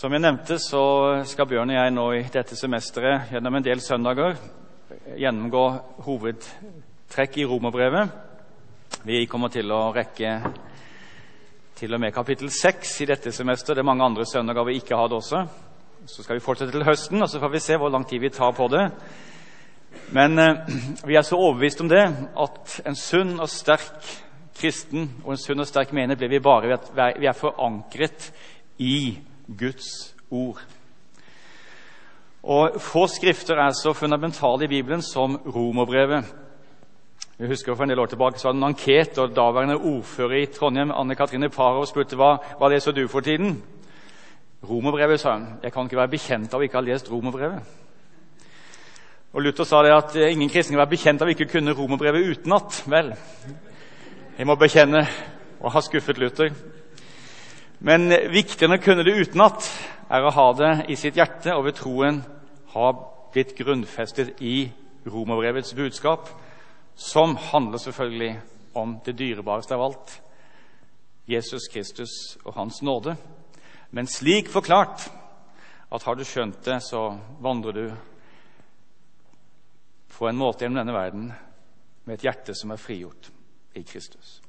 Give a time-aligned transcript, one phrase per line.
[0.00, 0.80] Som jeg nevnte, så
[1.28, 4.38] skal Bjørn og jeg nå i dette semesteret gjennom en del søndager
[5.20, 5.64] gjennomgå
[6.06, 8.14] hovedtrekk i romerbrevet.
[9.04, 10.32] Vi kommer til å rekke
[11.76, 13.76] til og med kapittel 6 i dette semesteret.
[13.76, 15.44] Det er mange andre søndager vi ikke har det også.
[16.08, 18.32] Så skal vi fortsette til høsten, og så får vi se hvor lang tid vi
[18.32, 18.88] tar på det.
[20.16, 22.06] Men eh, vi er så overbevist om det
[22.48, 24.14] at en sunn og sterk
[24.56, 28.32] kristen og en sunn og sterk mener blir vi bare ved at vi er forankret
[28.80, 29.28] i
[29.58, 30.60] Guds ord.
[32.42, 36.24] Og Få skrifter er så fundamentale i Bibelen som romerbrevet.
[37.38, 40.42] Jeg husker For en del år tilbake så var det en anket, og daværende ordfører
[40.42, 43.62] i Trondheim, Anne Katrine Parov, spurte hva, hva leser du for tiden.
[44.68, 45.46] Romerbrevet, sa hun.
[45.62, 47.62] Jeg kan ikke være bekjent av å ikke ha lest romerbrevet.
[49.32, 52.28] Og Luther sa det at ingen kristne kan være bekjent av å ikke kunne romerbrevet
[52.28, 52.82] utenat.
[52.86, 53.14] Vel,
[54.38, 55.06] jeg må bekjenne
[55.60, 56.52] å ha skuffet Luther.
[57.80, 59.64] Men viktigere enn å kunne det utenat
[60.12, 62.18] er å ha det i sitt hjerte og ved troen
[62.74, 62.90] ha
[63.32, 64.66] blitt grunnfestet i
[65.08, 66.28] romerbrevets budskap,
[66.94, 68.34] som handler selvfølgelig
[68.76, 70.12] om det dyrebareste av alt
[71.30, 72.12] Jesus Kristus
[72.44, 73.16] og Hans nåde.
[73.96, 75.08] Men slik forklart
[75.90, 77.84] at har du skjønt det, så vandrer du
[80.18, 81.30] på en måte gjennom denne verden
[82.04, 83.32] med et hjerte som er frigjort
[83.78, 84.42] i Kristus.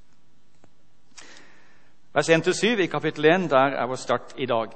[2.14, 4.68] Vers 1-7 i kapittel 1, der er vår start i dag.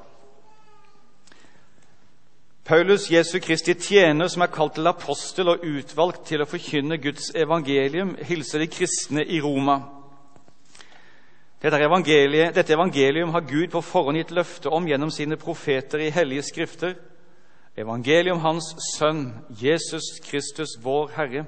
[2.65, 7.33] Paulus, Jesu Kristi tjener, som er kalt til apostel og utvalgt til å forkynne Guds
[7.35, 9.81] evangelium, hilser de kristne i Roma.
[11.59, 16.13] Dette evangeliet, dette evangelium har Gud på forhånd gitt løfte om gjennom sine profeter i
[16.15, 16.95] hellige skrifter.
[17.75, 21.45] Evangelium Hans Sønn, Jesus Kristus, vår Herre,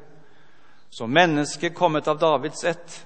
[0.91, 3.05] som menneske kommet av Davids ett,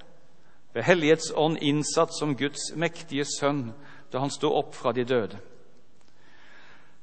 [0.74, 3.72] ved Hellighetsånd innsatt som Guds mektige sønn
[4.12, 5.40] da han sto opp fra de døde.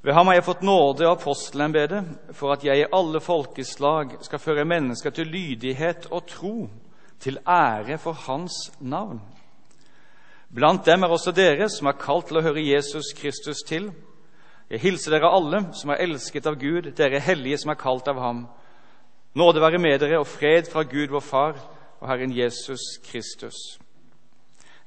[0.03, 4.41] Ved ham har jeg fått nåde av apostelembetet for at jeg i alle folkeslag skal
[4.41, 6.69] føre mennesker til lydighet og tro,
[7.19, 9.19] til ære for Hans navn.
[10.55, 13.91] Blant dem er også dere som er kalt til å høre Jesus Kristus til.
[14.71, 18.21] Jeg hilser dere alle som er elsket av Gud, dere hellige som er kalt av
[18.23, 18.47] ham.
[19.35, 21.59] Nåde være med dere og fred fra Gud vår Far
[22.01, 23.55] og Herren Jesus Kristus.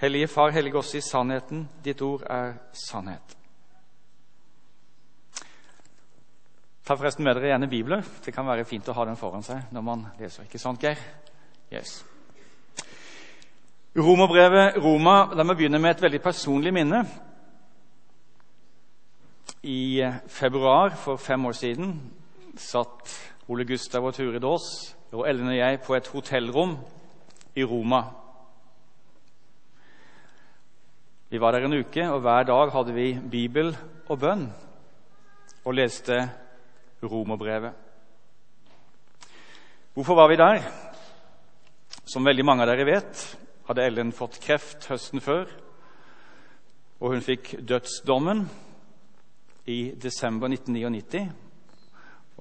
[0.02, 1.70] Hellige Far, hellige oss i sannheten.
[1.86, 3.38] Ditt ord er sannhet.
[6.86, 8.08] Ta forresten med dere gjerne bibler.
[8.26, 10.48] Det kan være fint å ha den foran seg når man leser.
[10.48, 10.98] Ikke sant, Geir?
[11.72, 12.00] Yes.
[13.98, 15.28] Romerbrevet Roma.
[15.36, 17.04] La meg begynne med et veldig personlig minne.
[19.62, 21.94] I februar for fem år siden
[22.58, 23.14] satt
[23.48, 26.80] Ole Gustav og Turid Aas og Ellen og jeg på et hotellrom
[27.56, 28.04] i Roma.
[31.30, 33.72] Vi var der en uke, og hver dag hadde vi bibel
[34.08, 34.48] og bønn
[35.66, 36.18] og leste
[37.04, 37.72] romerbrevet.
[39.94, 40.62] Hvorfor var vi der?
[42.06, 43.22] Som veldig mange av dere vet,
[43.68, 45.48] hadde Ellen fått kreft høsten før,
[47.00, 48.44] og hun fikk dødsdommen
[49.72, 51.24] i desember 1999.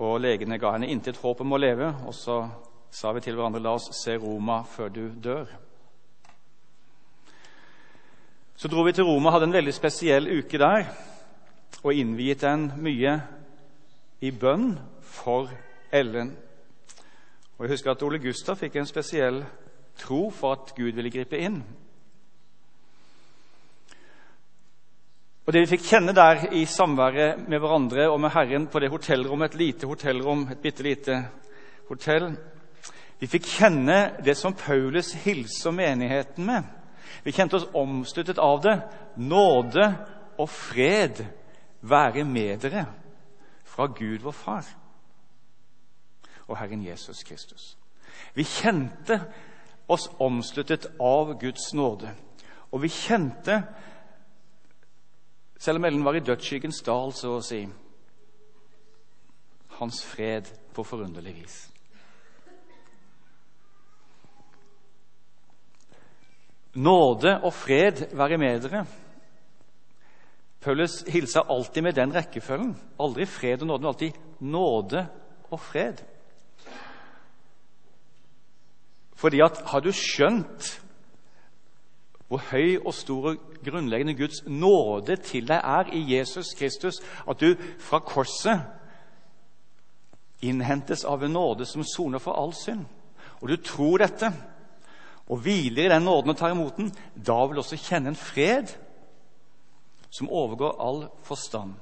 [0.00, 2.42] Og legene ga henne intet håp om å leve, og så
[2.90, 5.46] sa vi til hverandre la oss se Roma før du dør.
[8.56, 10.90] Så dro vi til Roma, hadde en veldig spesiell uke der
[11.80, 13.14] og innviet den mye
[14.20, 15.48] i bønn for
[15.92, 16.34] Ellen.
[17.56, 19.40] Og Jeg husker at Ole Gustav fikk en spesiell
[20.00, 21.62] tro for at Gud ville gripe inn.
[25.46, 28.90] Og Det vi fikk kjenne der i samværet med hverandre og med Herren på det
[28.90, 31.16] hotellrommet, et lite hotellrom, et bitte lite
[31.88, 32.36] hotell,
[33.20, 36.64] vi fikk kjenne det som Paulus hilser menigheten med.
[37.24, 38.76] Vi kjente oss omsluttet av det.
[39.20, 39.90] Nåde
[40.40, 41.20] og fred
[41.80, 42.86] være med dere
[43.64, 44.70] fra Gud vår Far
[46.50, 47.76] og Herren Jesus Kristus.
[48.34, 49.20] Vi kjente
[49.86, 52.10] oss omsluttet av Guds nåde.
[52.70, 53.60] Og vi kjente,
[55.58, 57.64] selv om Ellen var i dødsskyggens dal, så å si,
[59.78, 61.58] hans fred på forunderlig vis.
[66.74, 68.84] Nåde og fred være med dere.
[70.60, 72.76] Paulus hilser alltid med den rekkefølgen.
[73.00, 75.06] Aldri fred og nåde, men alltid nåde
[75.50, 76.04] og fred.
[79.14, 80.80] Fordi at har du skjønt
[82.30, 87.40] hvor høy og stor og grunnleggende Guds nåde til deg er i Jesus Kristus, at
[87.40, 88.60] du fra korset
[90.42, 92.84] innhentes av en nåde som soner for all synd,
[93.42, 94.30] og du tror dette
[95.30, 98.72] og hviler i den nåden og tar imot den, da vil også kjenne en fred
[100.10, 101.76] som overgår all forstand.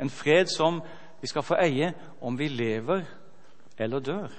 [0.00, 0.80] En fred som
[1.20, 1.92] vi skal få eie
[2.24, 3.04] om vi lever
[3.78, 4.32] eller dør.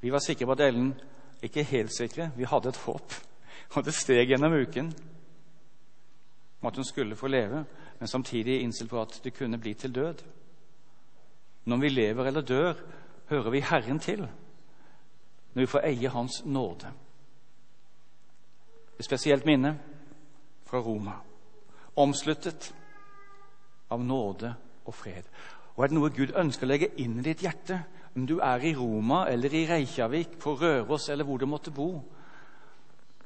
[0.00, 0.94] Vi var sikre på at Ellen
[1.42, 3.14] Ikke helt sikre, vi hadde et håp.
[3.76, 4.90] Og det steg gjennom uken
[6.60, 7.64] om at hun skulle få leve,
[7.98, 10.14] men samtidig innstilt på at det kunne bli til død.
[11.64, 12.74] Når vi lever eller dør,
[13.28, 14.28] hører vi Herren til
[15.52, 16.92] når vi får eie Hans nåde.
[18.98, 19.74] Et spesielt minne
[20.68, 21.16] fra Roma,
[21.96, 22.72] omsluttet
[23.90, 24.54] av nåde
[24.84, 25.26] og fred.
[25.76, 27.80] Og er det noe Gud ønsker å legge inn i ditt hjerte,
[28.16, 31.92] om du er i Roma eller i Reykjavik, på Røros eller hvor du måtte bo,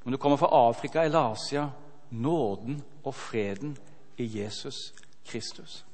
[0.05, 1.69] om du kommer fra Afrika eller Asia
[2.11, 3.77] nåden og freden
[4.21, 4.93] i Jesus
[5.25, 5.85] Kristus.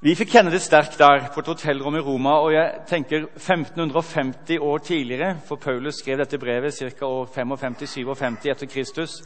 [0.00, 2.38] Vi fikk kjenne det sterkt der på et hotellrom i Roma.
[2.40, 7.06] og jeg tenker 1550 år tidligere, for Paulus skrev dette brevet ca.
[7.06, 9.22] år 55-57 etter Kristus.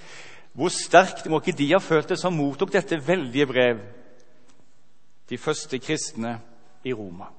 [0.53, 3.79] Hvor sterkt må ikke de ha følt det som mottok dette veldige brev,
[5.31, 6.41] de første kristne
[6.85, 7.31] i Roma?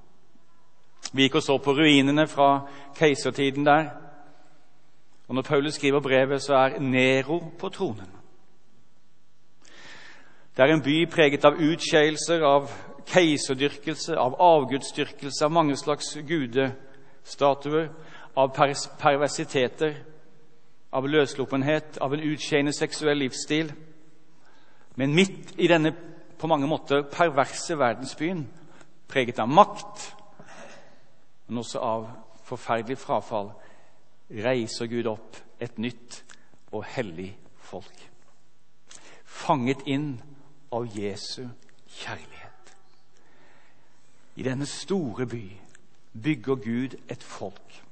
[1.14, 3.90] Vi gikk og så på ruinene fra keisertiden der.
[5.28, 8.12] Og Når Paulus skriver brevet, så er Nero på tronen.
[10.58, 17.90] Det er en by preget av utskeielser, av keiserdyrkelse, av avgudsdyrkelse, av mange slags gudestatuer,
[18.36, 18.52] av
[19.00, 19.96] perversiteter,
[20.96, 23.72] av løsluppenhet, av en utskeiende seksuell livsstil.
[24.96, 25.94] Men midt i denne
[26.40, 28.46] på mange måter perverse verdensbyen,
[29.08, 30.12] preget av makt,
[31.48, 32.08] men også av
[32.46, 33.52] forferdelig frafall,
[34.30, 36.22] reiser Gud opp et nytt
[36.74, 37.32] og hellig
[37.62, 38.08] folk.
[39.26, 40.16] Fanget inn
[40.74, 41.46] av Jesu
[41.88, 42.35] kjærlighet.
[44.36, 45.44] I denne store by
[46.24, 47.84] bygger Gud et folk.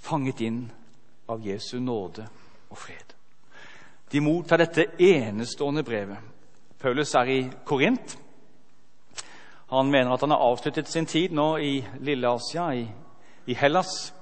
[0.00, 0.64] Fanget inn
[1.28, 2.26] av Jesu nåde
[2.70, 3.14] og fred.
[4.12, 6.18] De mottar dette enestående brevet.
[6.78, 8.18] Paulus er i Korint.
[9.70, 12.84] Han mener at han har avsluttet sin tid nå i Lille-Asia, i,
[13.46, 14.12] i Hellas.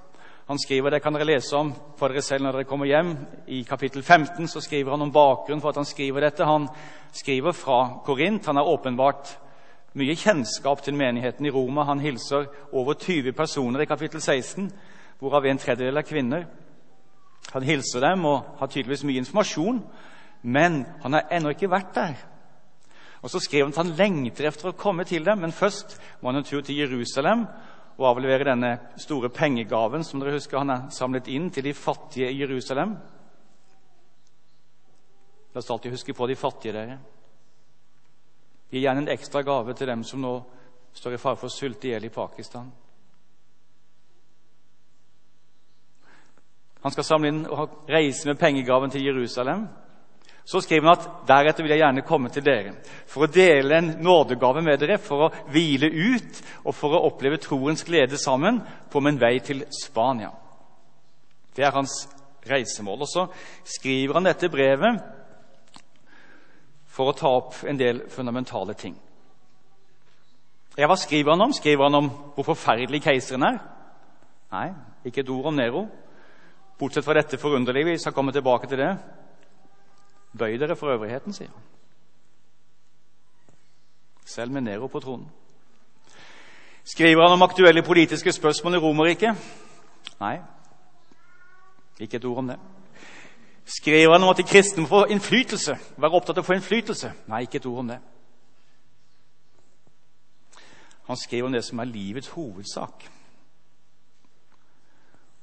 [0.46, 3.16] Han skriver, Det kan dere lese om for dere selv når dere kommer hjem.
[3.46, 6.44] I kapittel 15 så skriver han om bakgrunnen for at han skriver dette.
[6.44, 6.68] Han
[7.12, 8.46] skriver fra Korint.
[8.46, 9.38] Han er åpenbart
[9.98, 11.84] mye kjennskap til menigheten i Roma.
[11.84, 14.70] Han hilser over 20 personer i kapittel 16,
[15.20, 16.44] hvorav en tredjedel er kvinner.
[17.52, 19.82] Han hilser dem og har tydeligvis mye informasjon,
[20.42, 22.14] men han har ennå ikke vært der.
[23.22, 26.30] Og Så skriver han at han lengter efter å komme til dem, men først må
[26.30, 27.46] han en tur til Jerusalem
[27.98, 32.30] og avlevere denne store pengegaven som dere husker han har samlet inn til de fattige
[32.32, 32.96] i Jerusalem.
[35.52, 36.98] La oss alltid huske på de fattige, dere.
[38.72, 40.32] Gi gjerne en ekstra gave til dem som nå
[40.96, 42.70] står i fare for å sulte i hjel i Pakistan.
[46.82, 49.68] Han skal samle inn og reise med pengegaven til Jerusalem.
[50.44, 52.72] Så skriver han at deretter vil jeg gjerne komme til dere
[53.06, 57.38] for å dele en nådegave med dere, for å hvile ut og for å oppleve
[57.44, 58.58] troens glede sammen
[58.90, 60.32] på min vei til Spania.
[61.54, 62.08] Det er hans
[62.48, 63.04] reisemål.
[63.04, 63.26] Og så
[63.76, 64.98] skriver han dette brevet
[66.92, 68.96] for å ta opp en del fundamentale ting.
[70.76, 71.52] Ja, Hva skriver han om?
[71.52, 73.58] Skriver han om hvor forferdelig keiseren er?
[74.52, 74.68] Nei,
[75.04, 75.86] ikke et ord om Nero.
[76.78, 77.92] Bortsett fra dette forunderlige.
[77.92, 78.96] Vi skal komme tilbake til det.
[80.38, 81.68] Bøy dere for øvrigheten, sier han.
[84.24, 85.28] Selv med Nero på tronen.
[86.84, 89.50] Skriver han om aktuelle politiske spørsmål i Romerriket?
[90.20, 90.38] Nei,
[92.00, 92.58] ikke et ord om det.
[93.64, 95.76] Skriver han om at de kristne må få innflytelse?
[95.96, 97.12] Være opptatt av å få innflytelse?
[97.30, 97.98] Nei, ikke et ord om det.
[101.06, 103.06] Han skriver om det som er livets hovedsak.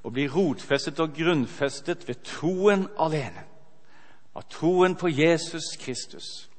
[0.04, 3.46] Å bli rotfestet og grunnfestet ved troen alene
[4.40, 6.50] at troen på Jesus Kristus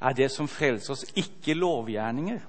[0.00, 2.40] er det som frelser oss, ikke lovgjerninger.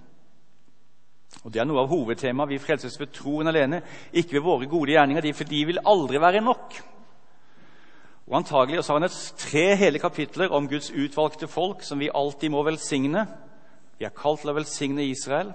[1.44, 2.50] Og Det er noe av hovedtemaet.
[2.50, 3.82] Vi frelses ved troen alene,
[4.14, 5.34] ikke ved våre gode gjerninger.
[5.34, 6.78] For de vil aldri være nok.
[8.27, 12.12] Og Antagelig så har han et tre hele kapitler om Guds utvalgte folk, som vi
[12.13, 13.25] alltid må velsigne.
[14.00, 15.51] Vi er kalt til å velsigne Israel,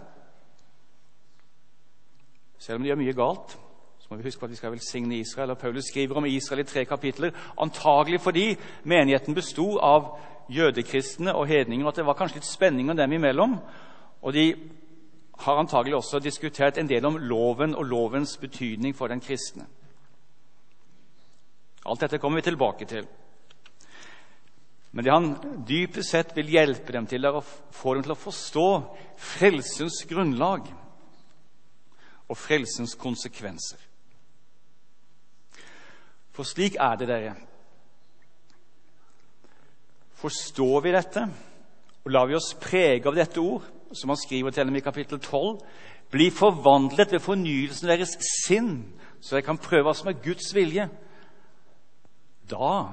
[2.58, 3.54] selv om de gjør mye galt.
[3.98, 5.50] Så må vi huske på at vi skal velsigne Israel.
[5.50, 11.46] og Paulus skriver om Israel i tre kapitler, antagelig fordi menigheten besto av jødekristne og
[11.46, 13.58] hedninger, og at det var kanskje litt spenning dem imellom.
[14.22, 14.54] Og de
[15.38, 19.66] har antagelig også diskutert en del om loven og lovens betydning for den kristne.
[21.88, 23.08] Alt dette kommer vi tilbake til.
[24.92, 25.28] Men det han
[25.68, 28.68] dypest sett vil hjelpe dem til, er å få dem til å forstå
[29.20, 30.68] frelsens grunnlag
[32.28, 33.80] og frelsens konsekvenser.
[36.32, 37.34] For slik er det, dere.
[40.18, 41.24] Forstår vi dette,
[42.04, 45.20] og lar vi oss prege av dette ord, som han skriver til dem i kapittel
[45.20, 45.58] 12,
[46.12, 48.14] bli forvandlet ved fornyelsen av deres
[48.44, 48.72] sinn,
[49.20, 50.88] så jeg kan prøve hva som er Guds vilje,
[52.50, 52.92] da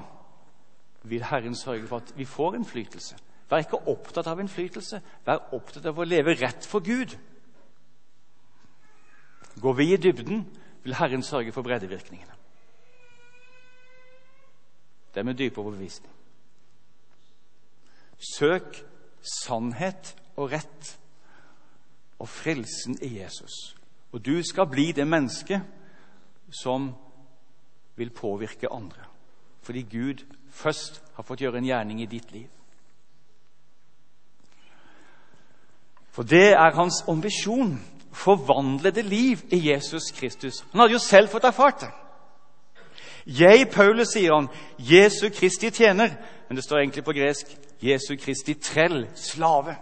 [1.06, 3.16] vil Herren sørge for at vi får innflytelse.
[3.50, 5.00] Vær ikke opptatt av innflytelse.
[5.26, 7.14] Vær opptatt av å leve rett for Gud.
[9.62, 10.42] Går vi i dybden,
[10.82, 12.34] vil Herren sørge for breddevirkningene.
[15.14, 16.12] Det er med dyp overbevisning.
[18.18, 18.82] Søk
[19.22, 20.92] sannhet og rett
[22.18, 23.76] og frelsen i Jesus.
[24.12, 25.64] Og du skal bli det mennesket
[26.52, 26.90] som
[27.96, 29.15] vil påvirke andre.
[29.66, 32.46] Fordi Gud først har fått gjøre en gjerning i ditt liv.
[36.14, 37.80] For det er hans ambisjon.
[38.16, 40.62] Forvandlede liv i Jesus Kristus.
[40.70, 41.90] Han hadde jo selv fått erfart det.
[43.26, 44.46] Jeg, Paulus, sier han,
[44.78, 46.14] Jesu Kristi tjener.
[46.48, 47.50] Men det står egentlig på gresk
[47.82, 49.74] Jesu Kristi trell, slave.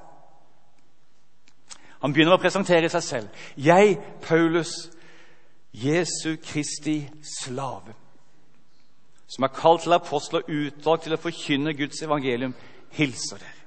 [2.00, 3.44] Han begynner å presentere seg selv.
[3.56, 4.72] Jeg, Paulus,
[5.76, 7.94] Jesu Kristi slave,
[9.34, 12.54] som er kalt til apostel og utvalgt til å forkynne Guds evangelium,
[12.94, 13.60] hilser dere.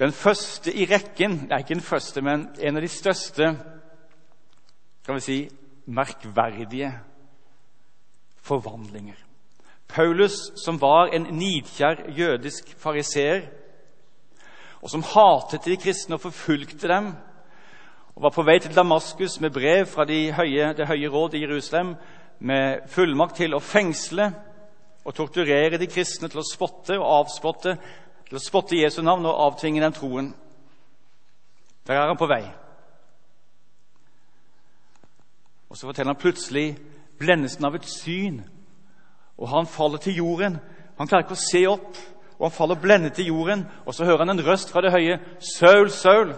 [0.00, 3.50] Den første i rekken det er ikke den første, men en av de største
[5.04, 5.36] kan vi si,
[5.84, 6.88] merkverdige
[8.40, 9.20] forvandlinger.
[9.88, 13.44] Paulus, som var en nidkjær jødisk fariseer,
[14.80, 17.12] og som hatet de kristne og forfulgte dem,
[18.14, 21.42] og var på vei til Damaskus med brev fra de høye, det høye råd i
[21.42, 21.94] Jerusalem
[22.38, 24.30] med fullmakt til å fengsle
[25.04, 27.76] og torturere de kristne, til å spotte og avspotte,
[28.28, 30.32] til å spotte Jesu navn og avtvinge den troen.
[31.86, 32.42] Der er han på vei.
[35.68, 36.68] Og så forteller han plutselig
[37.18, 38.40] blendelsen av et syn
[39.38, 40.58] og han faller til jorden.
[40.98, 41.96] Han klarer ikke å se opp,
[42.38, 43.66] og han faller blendet til jorden.
[43.86, 45.18] Og så hører han en røst fra det høye.
[45.40, 46.34] 'Saul, Saul,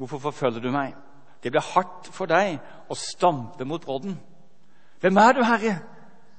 [0.00, 0.94] hvorfor forfølger du meg?'
[1.42, 4.20] Det blir hardt for deg å stampe mot brodden.
[5.00, 5.78] 'Hvem er du, Herre?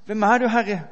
[0.05, 0.87] Hvem er du, Herre?'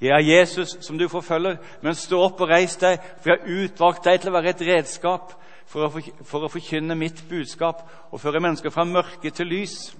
[0.00, 3.64] 'Jeg er Jesus, som du forfølger, men stå opp og reis deg, for jeg har
[3.64, 5.32] utvalgt deg til å være et redskap
[5.66, 9.96] for å, for å forkynne mitt budskap og føre mennesker fra mørke til lys.'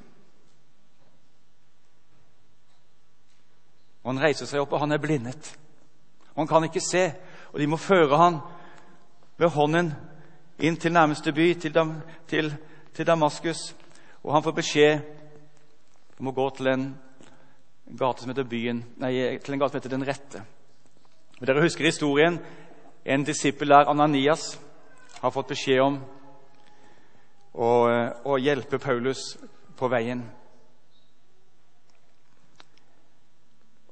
[4.02, 5.59] Og Han reiser seg opp, og han er blindet.
[6.35, 7.14] Og Han kan ikke se,
[7.52, 8.40] og de må føre han
[9.38, 9.92] ved hånden
[10.62, 11.97] inn til nærmeste by, til, Dam
[12.28, 12.52] til,
[12.95, 13.75] til Damaskus.
[14.23, 15.00] Og han får beskjed
[16.21, 16.85] om å gå til en
[17.99, 20.42] gate som heter byen, nei, til en gate som heter Den rette.
[21.40, 22.38] Og Dere husker historien.
[23.04, 24.52] En disippel der, Ananias,
[25.19, 25.99] har fått beskjed om
[27.52, 27.71] å,
[28.23, 29.33] å hjelpe Paulus
[29.76, 30.23] på veien.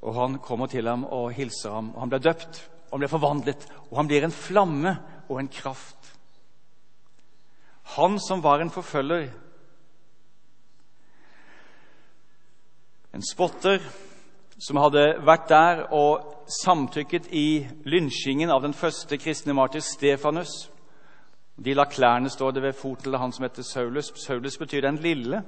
[0.01, 1.91] Og Han kommer til ham og hilser ham.
[1.95, 4.95] og Han blir døpt, og han blir forvandlet, og han blir en flamme
[5.29, 6.00] og en kraft.
[7.97, 9.31] Han som var en forfølger,
[13.15, 13.83] en spotter
[14.61, 20.69] som hadde vært der og samtykket i lynsjingen av den første kristne martyr Stefanus.
[21.61, 24.13] De la klærne, står det ved foten til han som heter Saulus.
[24.17, 25.43] Saulus betyr den lille.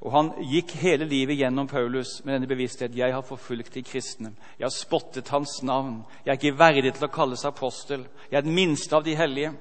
[0.00, 2.96] Og Han gikk hele livet gjennom Paulus med denne bevissthet.
[2.96, 4.32] Jeg har forfulgt de kristne.
[4.58, 6.04] Jeg har spottet hans navn.
[6.24, 8.06] Jeg er ikke verdig til å kalles apostel.
[8.30, 9.52] Jeg er den minste av de hellige.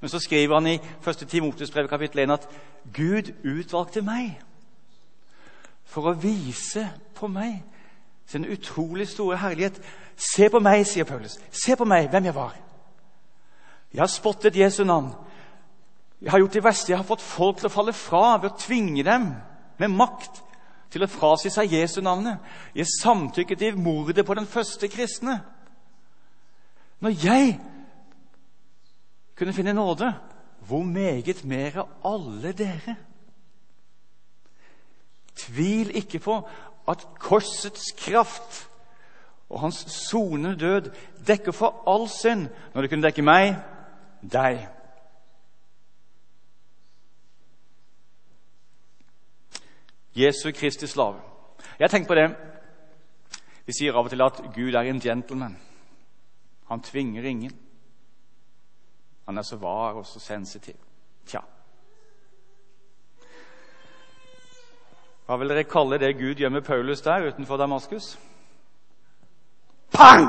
[0.00, 1.28] Men så skriver han i 1.
[1.28, 2.48] Timotes brev kapittel 1 at
[2.94, 4.40] Gud utvalgte meg
[5.88, 7.62] for å vise på meg
[8.28, 9.78] sin utrolig store herlighet.
[10.16, 11.38] Se på meg, sier Paulus.
[11.50, 12.56] Se på meg, hvem jeg var.
[13.94, 15.12] Jeg har spottet Jesu navn.
[16.20, 16.92] Jeg har gjort det verste.
[16.92, 19.30] Jeg har fått folk til å falle fra ved å tvinge dem
[19.78, 20.42] med makt
[20.92, 22.40] til å frasi seg Jesu navnet.
[22.74, 25.40] Jeg samtykket i mordet på den første kristne.
[27.00, 27.58] Når jeg
[29.38, 30.12] kunne finne nåde,
[30.68, 32.96] hvor meget mer av alle dere?
[35.38, 36.40] Tvil ikke på
[36.88, 38.64] at korsets kraft
[39.48, 40.90] og hans sonende død
[41.26, 43.54] dekker for all synd når det kunne dekke meg,
[44.22, 44.66] deg.
[50.18, 51.20] Jesu Kristi slave.
[51.78, 52.28] Jeg tenker på det.
[53.66, 55.58] Vi sier av og til at Gud er en gentleman.
[56.68, 57.52] Han tvinger ingen.
[59.26, 60.74] Han er så var og så sensitiv.
[61.26, 61.40] Tja.
[65.26, 68.18] Hva vil dere kalle det Gud gjør med Paulus der utenfor Damaskus?
[69.92, 70.28] Pang!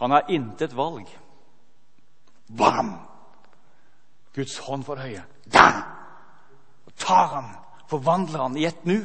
[0.00, 1.06] Han har intet valg.
[2.58, 2.94] Bam!
[4.34, 5.22] Guds hånd for høye.
[5.52, 5.68] Da!
[7.02, 7.50] Tar han,
[7.90, 9.00] forvandler han i et nu.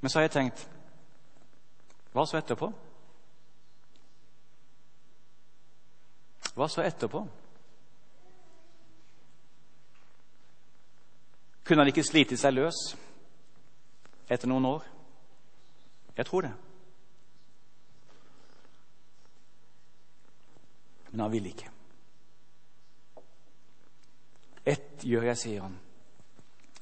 [0.00, 0.68] Men så har jeg tenkt
[2.10, 2.70] Hva så etterpå?
[6.56, 7.20] Hva så etterpå?
[11.64, 12.80] Kunne han ikke slite seg løs
[14.26, 14.88] etter noen år?
[16.16, 16.54] Jeg tror det.
[21.12, 21.70] Men han ville ikke.
[24.66, 25.76] Ett gjør jeg, sier han.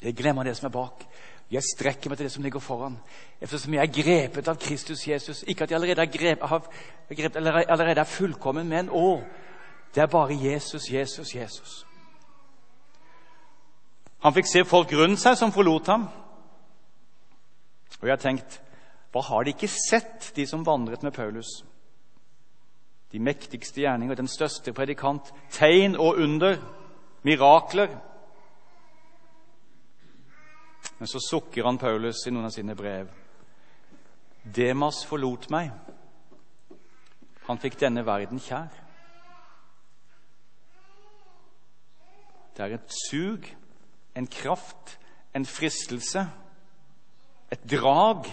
[0.03, 1.05] Jeg glemmer det som er bak.
[1.51, 2.99] Jeg strekker meg til det som ligger foran.
[3.41, 5.45] Eftersom jeg er grepet av Kristus Jesus.
[5.47, 6.45] Ikke at jeg allerede er, grep,
[7.09, 7.37] grepet,
[7.69, 9.21] allerede er fullkommen, men å,
[9.95, 11.85] det er bare Jesus, Jesus, Jesus.
[14.19, 16.09] Han fikk se folk rundt seg som forlot ham.
[17.99, 18.61] Og jeg har tenkt
[19.15, 21.63] hva har de ikke sett, de som vandret med Paulus?
[23.13, 26.59] De mektigste gjerninger, den største predikant, tegn og under,
[27.27, 27.95] mirakler.
[30.99, 33.11] Men så sukker han Paulus i noen av sine brev.
[34.43, 35.71] Demas forlot meg.
[37.49, 38.69] Han fikk denne verden kjær.
[42.57, 43.45] Det er et sug,
[44.19, 44.97] en kraft,
[45.35, 46.25] en fristelse,
[47.55, 48.27] et drag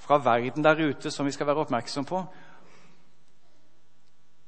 [0.00, 2.22] fra verden der ute som vi skal være oppmerksom på.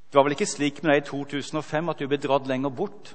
[0.09, 3.13] Det var vel ikke slik med deg i 2005 at du ble dratt lenger bort?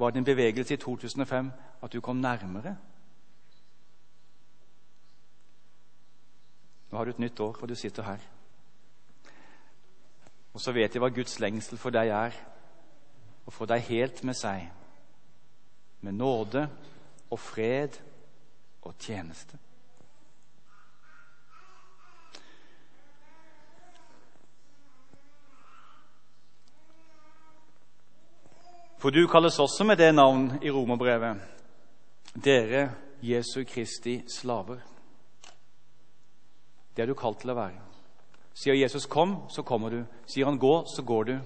[0.00, 1.50] Var det en bevegelse i 2005
[1.82, 2.76] at du kom nærmere?
[6.90, 8.18] Nå har du et nytt år, og du sitter her.
[10.54, 12.38] Og så vet jeg hva Guds lengsel for deg er,
[13.44, 14.70] å få deg helt med seg,
[16.00, 16.64] med nåde
[17.30, 18.00] og fred
[18.82, 19.58] og tjeneste.
[29.00, 31.36] For du kalles også med det navn i romerbrevet.
[32.44, 32.90] Dere
[33.22, 34.76] Jesu Kristi slaver.
[36.96, 37.80] Det er du kalt til å være.
[38.54, 40.04] Sier Jesus 'kom', så kommer du.
[40.26, 41.38] Sier han 'gå', så går du.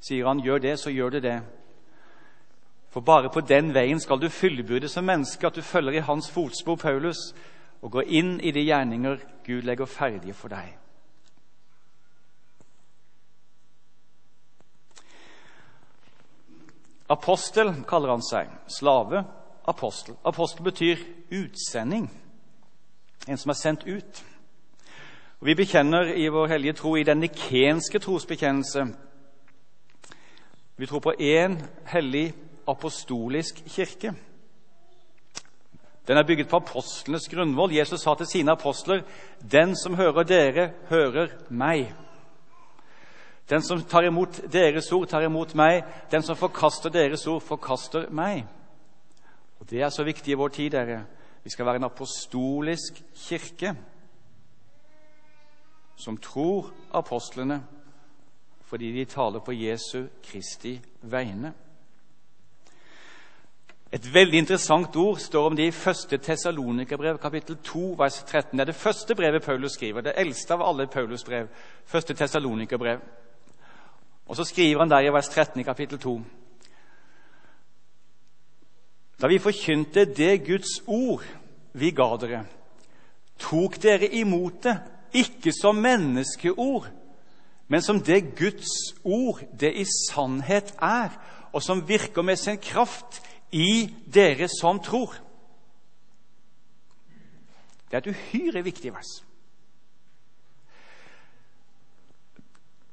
[0.00, 1.42] Sier han 'gjør det', så gjør du det.
[2.90, 6.30] For bare på den veien skal du fullbyrde som menneske at du følger i hans
[6.30, 7.34] fotspor, Paulus,
[7.82, 10.78] og går inn i de gjerninger Gud legger ferdige for deg.
[17.08, 18.50] Apostel kaller han seg.
[18.68, 19.24] Slave.
[19.68, 20.16] Apostel.
[20.24, 20.98] Apostel betyr
[21.30, 22.08] utsending.
[23.28, 24.24] En som er sendt ut.
[25.40, 28.86] Og Vi bekjenner i vår hellige tro i den nikenske trosbekjennelse.
[30.76, 32.34] Vi tror på én hellig
[32.68, 34.14] apostolisk kirke.
[36.08, 37.74] Den er bygget på apostlenes grunnvoll.
[37.74, 39.02] Jesus sa til sine apostler.:
[39.52, 41.92] Den som hører dere, hører meg.
[43.50, 45.84] Den som tar imot deres ord, tar imot meg.
[46.10, 48.44] Den som forkaster deres ord, forkaster meg.
[49.60, 51.04] Og Det er så viktig i vår tid, dere.
[51.44, 53.74] Vi skal være en apostolisk kirke
[55.96, 57.62] som tror apostlene
[58.68, 61.52] fordi de taler på Jesu Kristi vegne.
[63.92, 66.20] Et veldig interessant ord står om det i 1.
[66.22, 68.58] Tessalonikerbrev, kapittel 2, vers 13.
[68.58, 71.48] Det er det første brevet Paulus skriver, det eldste av alle Paulus' brev.
[71.94, 72.16] 1.
[72.16, 73.00] Tessalonikerbrev.
[74.28, 76.20] Og så skriver han der i vers 13 i kapittel 2
[79.20, 81.24] Da vi forkynte det Guds ord
[81.72, 82.44] vi ga dere,
[83.38, 84.76] tok dere imot det,
[85.12, 86.88] ikke som menneskeord,
[87.68, 91.14] men som det Guds ord det i sannhet er,
[91.52, 95.14] og som virker med sin kraft i dere som tror.
[97.90, 99.27] Det er et uhyre viktig vers.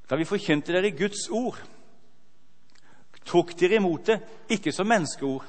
[0.09, 1.57] Da vi forkynte dere Guds ord,
[3.25, 4.19] tok dere imot det
[4.53, 5.45] ikke som menneskeord.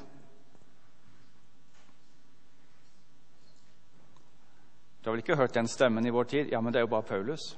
[5.03, 6.49] Du har vel ikke hørt den stemmen i vår tid?
[6.51, 7.57] Ja, men det er jo bare Paulus.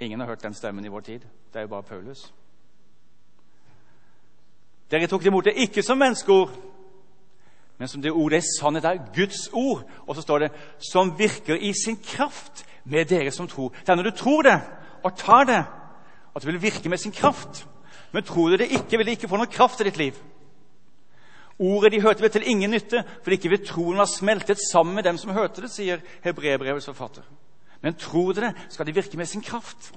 [0.00, 1.20] Ingen har hørt den stemmen i vår tid.
[1.52, 2.32] Det er jo bare Paulus.
[4.90, 6.50] Dere tok imot det ikke som menneskeord,
[7.78, 9.84] men som det ordet er sannhet er Guds ord.
[10.06, 13.72] Og så står det 'som virker i sin kraft med dere som tror'.
[13.80, 14.60] Det er når du tror det
[15.04, 15.64] og tar det,
[16.36, 17.66] at det vil virke med sin kraft.
[18.12, 20.14] Men tror du det ikke, vil det ikke få noen kraft i ditt liv.
[21.58, 25.02] Ordet de hørte, ble til ingen nytte, fordi ikke ved troen var smeltet sammen med
[25.02, 27.22] dem som hørte det, sier Hebrebrevets forfatter.
[27.82, 29.92] Men tror du det, skal det virke med sin kraft.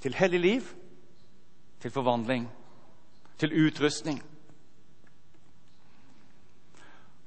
[0.00, 0.62] Til hellig liv,
[1.80, 2.48] til forvandling
[3.42, 4.22] til utrustning.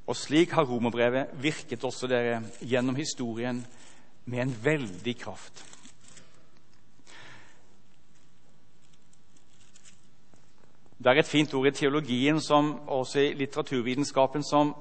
[0.08, 3.60] Og slik har romerbrevet virket også dere gjennom historien
[4.26, 5.66] med en veldig kraft.
[10.98, 14.74] Det er et fint ord i teologien som også i litteraturvitenskapen som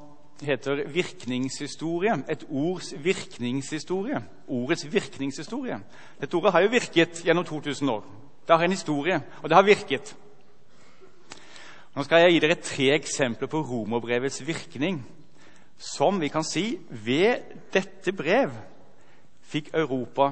[0.42, 2.14] heter virkningshistorie.
[2.30, 4.22] Et ords virkningshistorie.
[4.48, 5.80] Ordets virkningshistorie.
[6.20, 8.04] Dette ordet har jo virket gjennom 2000 år.
[8.48, 10.16] Det har en historie, og det har virket.
[11.94, 15.04] Nå skal jeg gi dere tre eksempler på romerbrevets virkning,
[15.78, 18.50] som vi kan si ved dette brev
[19.44, 20.30] fikk Europa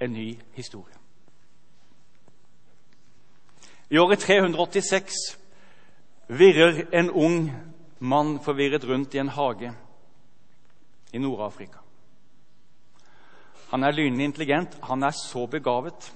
[0.00, 0.96] en ny historie.
[3.90, 5.14] I året 386
[6.28, 7.50] virrer en ung
[7.98, 9.72] mann forvirret rundt i en hage
[11.12, 11.82] i Nord-Afrika.
[13.70, 16.12] Han er lynende intelligent, han er så begavet.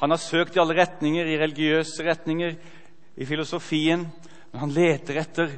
[0.00, 2.54] Han har søkt i alle retninger, i religiøse retninger,
[3.16, 4.06] i filosofien,
[4.52, 5.52] men han leter etter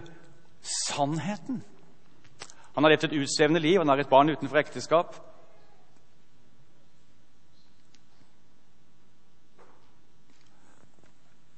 [0.63, 1.63] sannheten.
[2.75, 5.17] Han har levd et utsvevende liv, han har et barn utenfor ekteskap.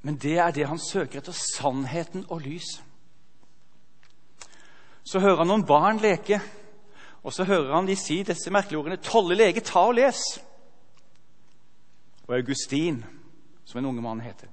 [0.04, 2.66] Men det er det han søker etter sannheten og lys.
[5.04, 6.40] Så hører han noen barn leke,
[7.24, 10.40] og så hører han de si disse merkelige ordene 'Tolle lege, ta og les'.
[12.28, 13.04] Og Augustin,
[13.64, 14.46] som en unge mann heter,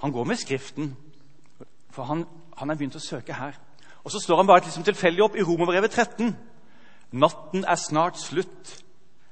[0.00, 0.96] han går med Skriften,
[1.90, 2.24] for han,
[2.56, 3.52] han er begynt å søke her.
[4.04, 6.36] Og så slår han bare liksom tilfeldig opp i Romerbrevet 13.
[7.12, 8.84] Natten er snart slutt.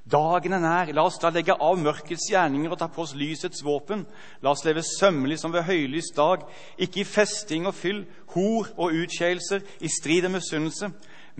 [0.05, 0.91] Dagen er nær.
[0.93, 4.05] La oss da legge av mørkets gjerninger og ta på oss lysets våpen.
[4.45, 6.45] La oss leve sømmelig som ved høylys dag,
[6.77, 10.91] ikke i festing og fyll, hor og utskeielser, i strid og misunnelse,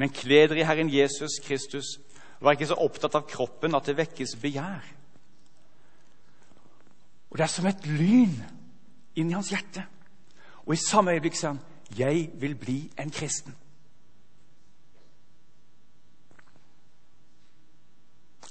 [0.01, 1.99] men kle dere i Herren Jesus Kristus.
[2.41, 4.89] Vær ikke så opptatt av kroppen at det vekkes begjær.
[7.31, 8.37] Og Det er som et lyn
[9.19, 9.85] inn i hans hjerte.
[10.65, 11.61] Og i samme øyeblikk sier han,
[11.97, 13.64] 'Jeg vil bli en kristen'.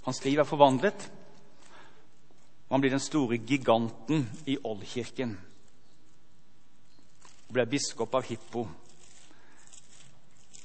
[0.03, 1.11] Hans liv er forvandlet.
[2.67, 5.37] Og han blir den store giganten i oldkirken.
[7.47, 8.67] Og ble biskop av Hippo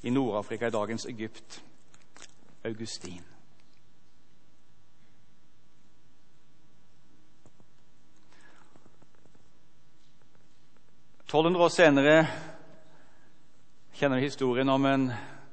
[0.02, 1.60] i Nord-Afrika, i dagens Egypt.
[2.64, 3.22] Augustin.
[11.28, 12.14] Tolvhundre år senere
[13.98, 15.10] kjenner vi historien om en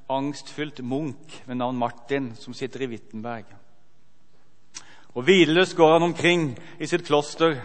[0.08, 3.50] angstfylt munk ved navn Martin som sitter i Wittenberg.
[5.16, 6.50] Og hvileløst går han omkring
[6.80, 7.56] i sitt kloster,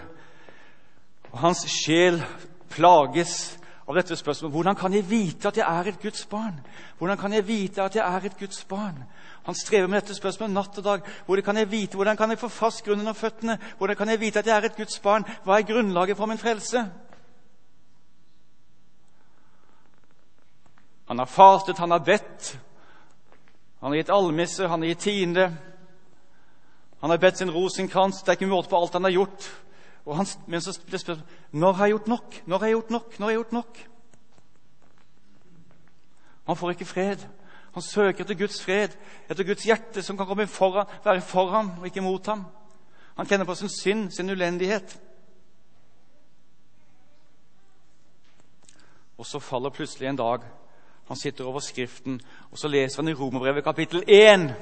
[1.32, 2.22] og hans sjel
[2.70, 3.58] plages
[3.90, 6.60] av dette spørsmålet hvordan kan jeg vite at jeg er et Guds barn?
[6.98, 9.02] Hvordan kan jeg vite at jeg er et Guds barn?
[9.42, 11.06] Han strever med dette spørsmålet natt og dag.
[11.26, 13.58] Hvordan kan jeg vite, hvordan kan jeg få fast grunn under føttene?
[13.78, 15.26] Hvordan kan jeg vite at jeg er et Guds barn?
[15.44, 16.84] Hva er grunnlaget for min frelse?
[21.10, 22.58] Han har fastet, han har bedt.
[23.80, 25.48] Han har gitt almisser, han har gitt tiende.
[27.00, 28.22] Han har bedt sin rosenkrans.
[28.22, 29.46] Det er ikke måte på alt han har gjort.
[30.10, 32.40] Han, men så blir spørsmålet når har jeg gjort nok?
[32.46, 33.18] Når har jeg gjort nok?
[33.18, 33.82] Når har jeg gjort nok?
[36.46, 37.26] Han får ikke fred.
[37.72, 38.96] Han søker etter Guds fred,
[39.30, 42.44] etter Guds hjerte, som kan komme foran, være for ham og ikke mot ham.
[43.16, 44.96] Han kjenner på sin synd, sin ulendighet.
[49.18, 50.40] Og så faller plutselig en dag.
[51.06, 54.54] Han sitter over Skriften, og så leser han i Romerbrevet kapittel 1.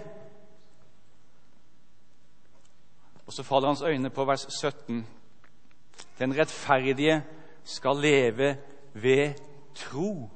[3.29, 5.07] Og så faller hans øyne på vers 17.
[6.19, 7.25] Den rettferdige
[7.65, 8.57] skal leve
[8.95, 9.35] ved
[9.75, 10.31] tro.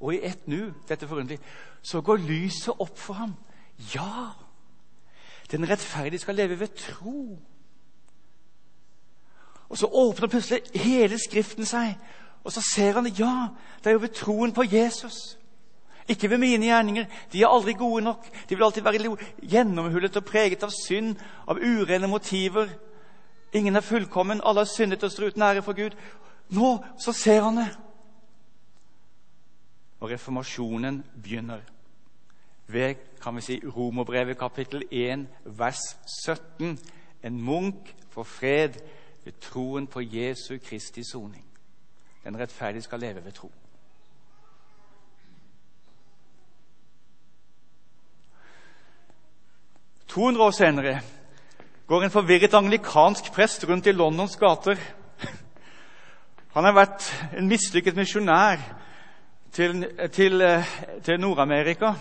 [0.00, 1.38] Og i ett nu, dette forunderlig,
[1.82, 3.34] så går lyset opp for ham.
[3.94, 4.30] Ja!
[5.50, 7.38] Den rettferdige skal leve ved tro.
[9.68, 11.98] Og så åpner plutselig hele Skriften seg,
[12.44, 13.48] og så ser han ja,
[13.78, 15.37] det er jo ved troen på Jesus.
[16.08, 17.04] Ikke ved mine gjerninger.
[17.32, 18.26] De er aldri gode nok.
[18.48, 21.16] De vil alltid være gjennomhullet og preget av synd,
[21.48, 22.68] av urene motiver.
[23.52, 24.40] Ingen er fullkommen.
[24.44, 25.96] Alle har syndet og står uten ære for Gud.
[26.48, 27.68] Nå så ser han det.
[30.00, 31.60] Og reformasjonen begynner
[32.68, 36.78] ved kan vi si, Romerbrevet kapittel 1, vers 17.
[37.22, 38.72] En munk får fred
[39.24, 41.44] ved troen på Jesu Kristi soning.
[42.24, 43.52] Den rettferdige skal leve ved tro.
[50.08, 51.00] 200 år senere
[51.88, 54.78] går en forvirret anglikansk prest rundt i Londons gater.
[56.56, 57.04] Han har vært
[57.36, 58.62] en mislykket misjonær
[59.52, 60.44] til, til,
[61.04, 61.92] til Nord-Amerika.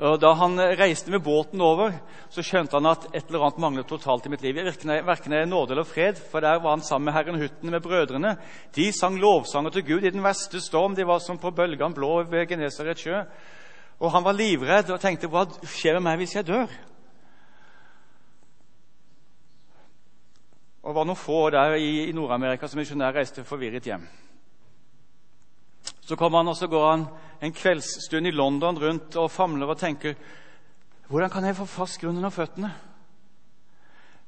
[0.00, 1.92] Da han reiste med båten over,
[2.32, 4.56] så skjønte han at et eller annet manglet totalt i mitt liv.
[4.56, 8.38] Verken er nåde eller fred, for der var han sammen med herren Hutten med brødrene.
[8.76, 10.96] De sang lovsanger til Gud i den verste storm.
[10.96, 13.20] De var som på bølgene blå ved Genesaret sjø.
[14.00, 16.78] Og han var livredd og tenkte hva skjer med meg hvis jeg dør?
[20.80, 24.06] og var noen få der i, i Nord-Amerika som misjonær reiste forvirret hjem.
[26.00, 27.04] Så kommer han, og så går han
[27.40, 30.16] en kveldsstund i London rundt og famler og tenker
[31.10, 32.68] Hvordan kan jeg få fast grunn under føttene?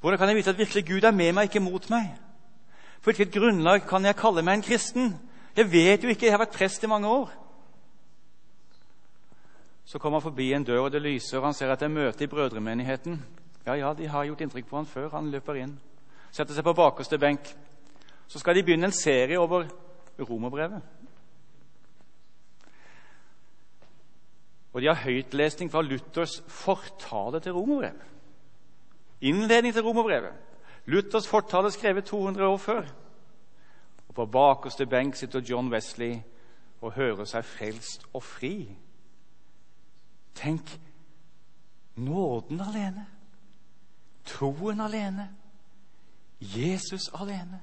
[0.02, 2.08] Hvordan kan jeg vite at virkelig Gud er med meg, ikke mot meg?
[3.02, 5.12] På hvilket grunnlag kan jeg kalle meg en kristen?
[5.54, 7.30] Jeg vet jo ikke, jeg har vært prest i mange år.
[9.84, 11.94] Så kommer han forbi en dør, og det lyser, og han ser at det er
[11.94, 13.18] møte i brødremenigheten.
[13.66, 15.08] Ja, ja, de har gjort inntrykk på han før.
[15.16, 15.76] Han løper inn,
[16.30, 17.50] setter seg på bakerste benk.
[18.28, 19.66] Så skal de begynne en serie over
[20.18, 20.82] romerbrevet.
[24.72, 28.08] Og de har høytlesning fra Luthers fortale til romerbrevet.
[29.20, 30.32] Innledning til romerbrevet.
[30.86, 32.82] Luthers fortale skrevet 200 år før.
[34.08, 36.18] Og På bakerste benk sitter John Wesley
[36.80, 38.76] og hører seg frelst og fri.
[40.34, 40.80] Tenk
[41.94, 43.06] nåden alene,
[44.24, 45.28] troen alene,
[46.40, 47.62] Jesus alene.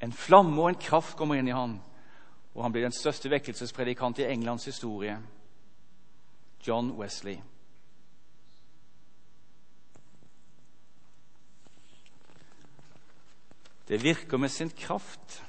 [0.00, 1.78] En flamme og en kraft kommer inn i han,
[2.54, 5.16] og han blir den største vekkelsespredikant i Englands historie.
[6.66, 7.38] John Wesley.
[13.88, 15.42] Det virker med sin kraft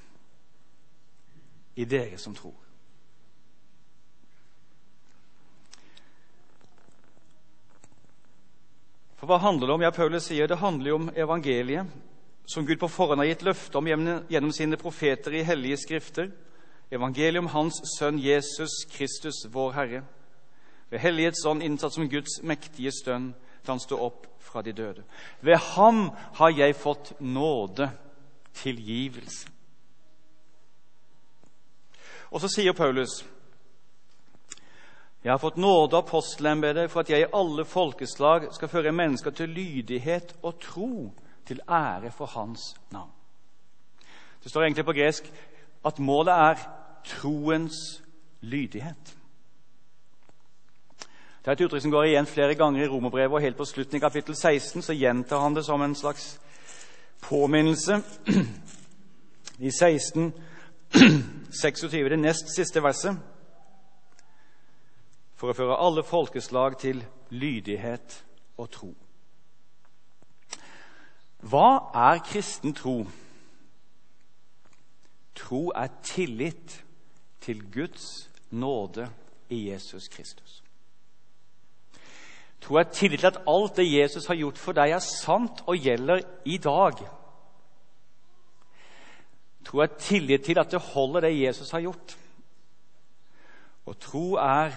[1.76, 2.67] i dere som tror.
[9.18, 9.86] For hva handler det om?
[9.86, 11.90] Ja, Paulus sier det handler jo om evangeliet,
[12.46, 16.30] som Gud på forhånd har gitt løfte om gjennom sine profeter i hellige skrifter.
[16.94, 20.04] Evangeliet om Hans Sønn Jesus Kristus, vår Herre.
[20.90, 23.34] Ved Hellighets ånd innsatt som Guds mektige stønn
[23.66, 25.04] til han sto opp fra de døde.
[25.42, 27.90] Ved ham har jeg fått nåde,
[28.58, 29.50] tilgivelse.
[32.32, 33.22] Og så sier Paulus
[35.28, 39.34] jeg har fått nåde av apostelembetet for at jeg i alle folkeslag skal føre mennesker
[39.36, 41.12] til lydighet og tro,
[41.48, 42.62] til ære for Hans
[42.92, 43.12] navn.
[44.44, 45.28] Det står egentlig på gresk
[45.86, 46.64] at målet er
[47.04, 47.76] troens
[48.40, 49.14] lydighet.
[51.44, 54.00] Det er et uttrykk som går igjen flere ganger i Romerbrevet, og helt på slutten
[54.00, 56.38] i kapittel 16 så gjentar han det som en slags
[57.28, 58.00] påminnelse.
[59.60, 60.34] I 16,
[61.52, 63.36] 26, det nest siste verset
[65.38, 68.24] for å føre alle folkeslag til lydighet
[68.58, 68.90] og tro.
[71.46, 73.04] Hva er kristen tro?
[75.38, 76.80] Tro er tillit
[77.46, 79.06] til Guds nåde
[79.54, 80.64] i Jesus Kristus.
[82.62, 85.78] Tro er tillit til at alt det Jesus har gjort for deg, er sant og
[85.78, 87.06] gjelder i dag.
[89.68, 92.18] Tro er tillit til at det holder det Jesus har gjort.
[93.86, 94.74] Og tro er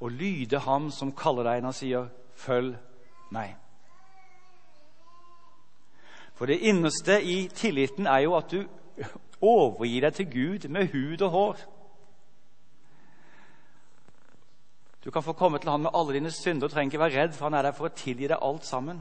[0.00, 2.76] og lyde ham som kaller deg når han sier 'følg
[3.30, 3.56] meg'.
[6.34, 8.64] For det innerste i tilliten er jo at du
[9.40, 11.56] overgir deg til Gud med hud og hår.
[15.04, 17.32] Du kan få komme til Han med alle dine synder og trenger ikke være redd,
[17.32, 19.00] for Han er der for å tilgi deg alt sammen.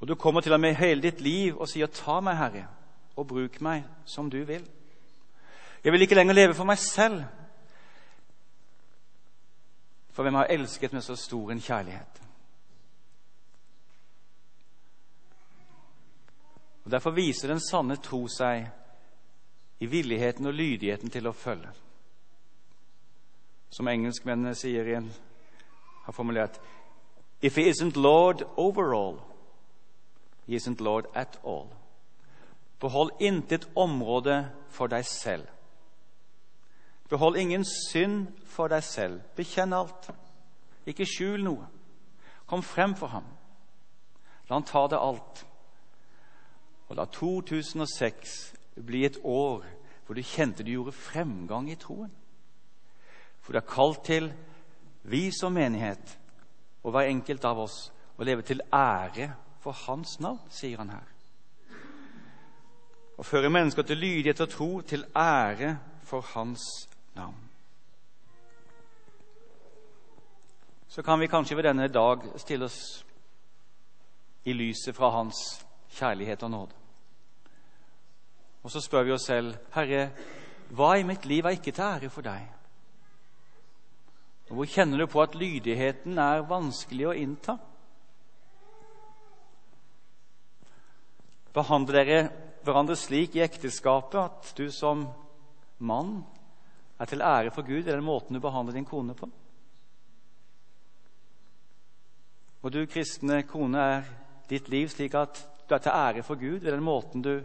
[0.00, 2.66] Og du kommer til ham med hele ditt liv og sier, 'Ta meg, Herre,
[3.16, 4.70] og bruk meg som du vil.'
[5.84, 7.24] Jeg vil ikke lenger leve for meg selv,
[10.12, 12.22] for hvem har elsket med så stor en kjærlighet?
[16.84, 18.66] Og Derfor viser den sanne tro seg
[19.80, 21.70] i villigheten og lydigheten til å følge.
[23.72, 25.08] Som engelskmennene sier i en,
[26.04, 26.60] har formulert
[27.42, 29.18] If he isn't Lord overall,
[30.46, 31.66] he isn't Lord at all.
[32.80, 35.46] Behold intet område for deg selv.
[37.12, 39.20] Behold ingen synd for deg selv.
[39.36, 40.06] Bekjenn alt.
[40.88, 41.66] Ikke skjul noe.
[42.48, 43.26] Kom frem for ham.
[44.48, 45.42] La han ta det alt.
[46.88, 48.36] Og la 2006
[48.80, 49.66] bli et år
[50.06, 52.08] hvor du kjente du gjorde fremgang i troen.
[53.44, 54.30] For du er kalt til,
[55.04, 56.14] vi som menighet,
[56.82, 61.12] og hver enkelt av oss, å leve til ære for Hans navn, sier han her.
[63.20, 65.74] Å føre mennesker til lydighet og tro, til ære
[66.08, 66.91] for Hans navn.
[70.92, 73.04] Så kan vi kanskje ved denne dag stille oss
[74.44, 75.38] i lyset fra Hans
[75.88, 76.74] kjærlighet og nåde.
[78.62, 80.10] Og så spør vi oss selv, Herre,
[80.68, 82.44] hva i mitt liv er ikke til ære for deg?
[84.50, 87.56] Og Hvor kjenner du på at lydigheten er vanskelig å innta?
[91.56, 92.20] Behandler dere
[92.64, 95.06] hverandre slik i ekteskapet at du som
[95.78, 96.20] mann
[97.02, 99.26] er til ære for Gud i den måten du behandler din kone på?
[102.62, 104.04] Og du kristne kone, er
[104.50, 107.40] ditt liv slik at du er til ære for Gud i den måten du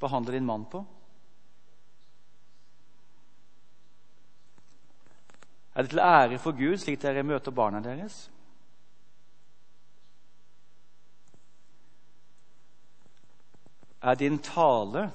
[0.00, 0.84] behandler din mann på?
[5.74, 8.26] Er det til ære for Gud slik dere møter barna deres?
[14.02, 15.08] Er din tale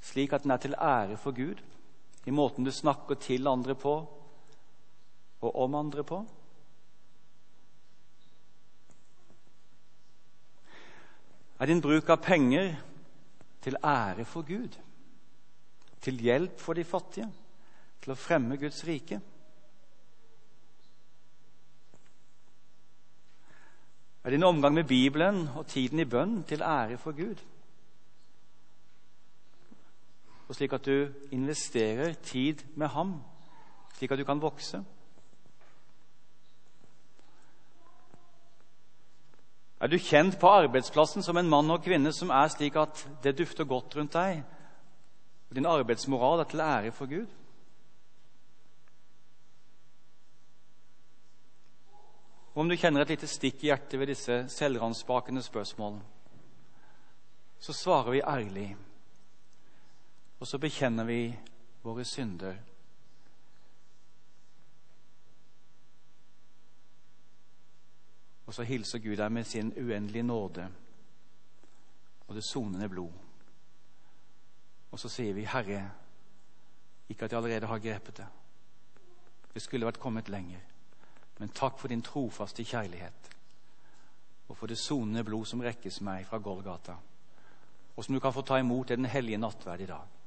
[0.00, 1.69] slik at den er til ære for Gud
[2.24, 3.94] i måten du snakker til andre på
[5.40, 6.20] og om andre på?
[11.60, 12.74] Er din bruk av penger
[13.60, 14.76] til ære for Gud?
[16.00, 17.28] Til hjelp for de fattige?
[18.00, 19.20] Til å fremme Guds rike?
[24.24, 27.40] Er din omgang med Bibelen og tiden i bønn til ære for Gud?
[30.50, 33.20] Og slik at du investerer tid med ham,
[33.94, 34.80] slik at du kan vokse?
[39.80, 43.36] Er du kjent på arbeidsplassen som en mann og kvinne som er slik at det
[43.38, 44.42] dufter godt rundt deg?
[45.48, 47.30] Og din arbeidsmoral er til ære for Gud?
[52.54, 56.02] Om du kjenner et lite stikk i hjertet ved disse selvransbakende spørsmålene,
[57.60, 58.70] så svarer vi ærlig,
[60.40, 61.20] og så bekjenner vi
[61.84, 62.56] våre synder.
[68.46, 70.68] Og så hilser Gud deg med sin uendelige nåde
[72.26, 73.12] og det sonende blod.
[74.90, 75.84] Og så sier vi, Herre,
[77.08, 78.26] ikke at jeg allerede har grepet det.
[79.54, 80.62] Det skulle vært kommet lenger.
[81.38, 83.30] Men takk for din trofaste kjærlighet
[84.50, 86.96] og for det sonende blod som rekkes meg fra Golgata,
[87.96, 90.19] og som du kan få ta imot i den hellige nattverd i dag.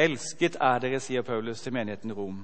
[0.00, 2.38] Elsket er dere, sier Paulus til menigheten Rom.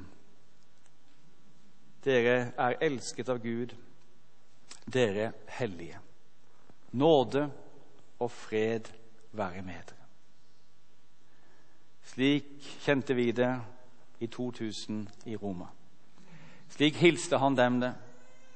[2.05, 3.73] Dere er elsket av Gud,
[4.93, 6.03] dere hellige.
[6.93, 7.47] Nåde
[8.21, 8.91] og fred
[9.33, 10.05] være med dere.
[12.07, 13.51] Slik kjente vi det
[14.21, 15.67] i 2000 i Roma.
[16.69, 17.95] Slik hilste han dem det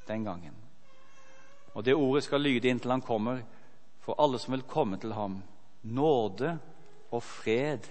[0.09, 0.55] den gangen.
[1.75, 3.41] Og det ordet skal lyde inntil han kommer,
[4.01, 5.43] for alle som vil komme til ham.
[5.83, 6.59] Nåde
[7.11, 7.89] og fred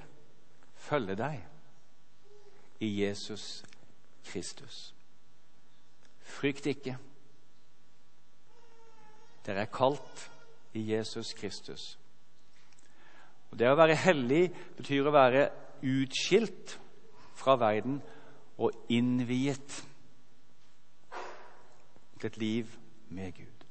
[0.79, 1.43] følge deg
[2.79, 3.63] i Jesus
[4.29, 4.93] Kristus.
[6.23, 6.97] Frykt ikke.
[9.45, 10.29] Dere er kalt
[10.77, 11.97] i Jesus Kristus.
[13.49, 15.47] Og Det å være hellig betyr å være
[15.81, 16.75] utskilt
[17.39, 18.01] fra verden
[18.59, 19.79] og innviet
[22.19, 22.75] til et liv
[23.09, 23.65] med Gud.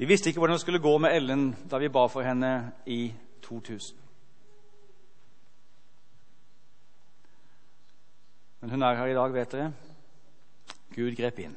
[0.00, 3.12] Vi visste ikke hvordan det skulle gå med Ellen da vi ba for henne i
[3.42, 4.09] 2000.
[8.60, 9.72] Men hun er her i dag, vet dere.
[10.94, 11.56] Gud grep inn.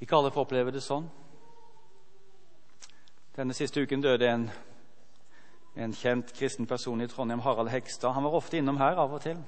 [0.00, 1.06] Ikke alle får oppleve det sånn.
[3.34, 4.44] Denne siste uken døde en,
[5.74, 8.14] en kjent kristen person i Trondheim, Harald Hekstad.
[8.14, 9.40] Han var ofte innom her av og til.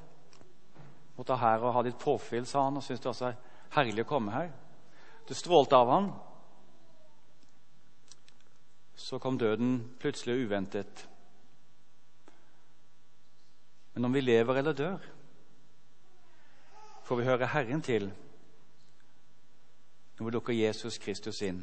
[1.17, 3.37] Måtte her og ha litt påfyll, sa han, og syntes det også er
[3.77, 4.51] herlig å komme her.
[5.29, 6.09] Det strålte av han.
[8.97, 11.07] Så kom døden plutselig uventet.
[13.97, 14.99] Men om vi lever eller dør,
[17.05, 18.11] får vi høre Herren til
[20.19, 21.63] når vi lukker Jesus Kristus inn.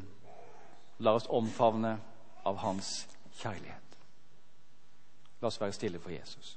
[0.98, 1.92] La oss omfavne
[2.46, 3.06] av Hans
[3.38, 3.98] kjærlighet.
[5.40, 6.56] La oss være stille for Jesus.